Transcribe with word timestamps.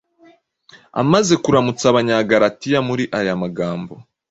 Amaze 1.01 1.33
kuramutsa 1.43 1.85
Abanyagalatiya 1.91 2.79
muri 2.87 3.03
aya 3.19 3.33
magambo 3.43 3.93